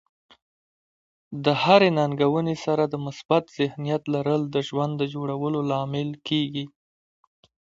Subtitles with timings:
[1.45, 6.65] د هرې ننګونې سره د مثبت ذهنیت لرل د ژوند د جوړولو لامل کیږي.